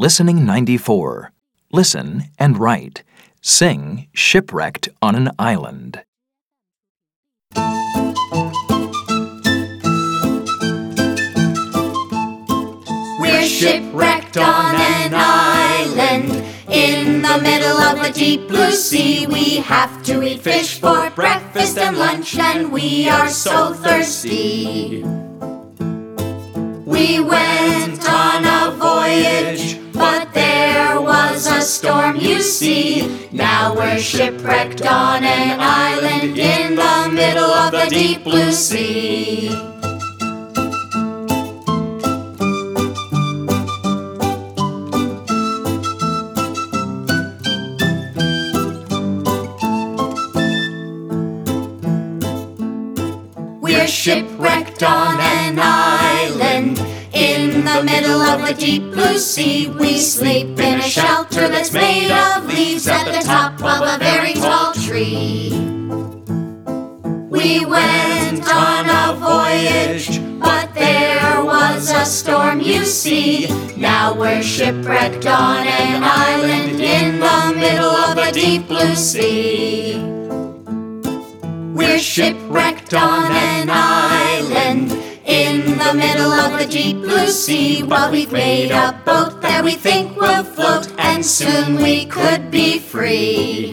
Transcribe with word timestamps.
Listening 0.00 0.46
94. 0.46 1.32
Listen 1.72 2.26
and 2.38 2.56
write. 2.56 3.02
Sing 3.42 4.06
Shipwrecked 4.14 4.88
on 5.02 5.16
an 5.16 5.32
Island. 5.40 6.04
We're 13.18 13.42
shipwrecked 13.42 14.36
on 14.36 14.76
an 14.76 15.14
island 15.16 16.44
in 16.68 17.22
the 17.22 17.40
middle 17.42 17.78
of 17.78 18.00
the 18.00 18.12
deep 18.14 18.46
blue 18.46 18.70
sea. 18.70 19.26
We 19.26 19.56
have 19.56 20.04
to 20.04 20.22
eat 20.22 20.42
fish 20.42 20.78
for 20.78 21.10
breakfast 21.10 21.76
and 21.76 21.98
lunch, 21.98 22.38
and 22.38 22.70
we 22.70 23.08
are 23.08 23.28
so 23.28 23.74
thirsty. 23.74 25.02
We 26.86 27.18
went 27.18 28.08
you 32.20 32.40
see. 32.40 33.28
Now 33.32 33.74
we're 33.74 33.98
shipwrecked 33.98 34.82
on 34.82 35.24
an 35.24 35.58
island 35.60 36.38
in 36.38 36.74
the 36.76 37.10
middle 37.12 37.44
of 37.44 37.72
the 37.72 37.86
deep 37.88 38.24
blue 38.24 38.52
sea. 38.52 39.48
We're 53.60 53.86
shipwrecked 53.86 54.82
on 54.82 55.20
an 55.20 55.58
island 55.60 56.78
in 57.58 57.64
the 57.64 57.82
middle 57.82 58.20
of 58.20 58.46
the 58.46 58.54
deep 58.54 58.82
blue 58.92 59.18
sea. 59.18 59.68
We 59.68 59.98
sleep 59.98 60.58
in 60.60 60.78
a 60.78 60.82
shelter 60.82 61.48
that's 61.48 61.72
made 61.72 62.12
of 62.12 62.46
leaves 62.46 62.86
at 62.86 63.04
the 63.04 63.26
top 63.26 63.54
of 63.54 63.82
a 63.82 63.98
very 63.98 64.34
tall 64.34 64.72
tree. 64.74 65.50
We 67.28 67.64
went 67.66 68.46
on 68.48 68.84
a 68.88 69.16
voyage, 69.18 70.20
but 70.38 70.72
there 70.74 71.44
was 71.44 71.90
a 71.90 72.04
storm, 72.04 72.60
you 72.60 72.84
see. 72.84 73.48
Now 73.76 74.14
we're 74.14 74.42
shipwrecked 74.42 75.26
on 75.26 75.66
an 75.66 76.04
island 76.04 76.80
in 76.80 77.18
the 77.18 77.54
middle 77.56 77.96
of 78.06 78.14
the 78.14 78.30
deep 78.32 78.68
blue 78.68 78.94
sea. 78.94 79.96
We're 81.74 81.98
shipwrecked 81.98 82.94
on 82.94 83.32
an 83.32 83.68
island 83.70 84.97
in 85.80 85.86
the 85.86 85.94
middle 85.94 86.32
of 86.32 86.58
the 86.58 86.66
deep 86.66 86.96
blue 86.96 87.28
sea. 87.28 87.82
But 87.82 88.10
we've 88.10 88.32
made 88.32 88.70
a 88.70 89.00
boat 89.04 89.40
that 89.42 89.64
we 89.64 89.72
think 89.72 90.16
will 90.16 90.44
float, 90.44 90.90
and 90.98 91.24
soon 91.24 91.76
we 91.76 92.06
could 92.06 92.50
be 92.50 92.78
free. 92.78 93.72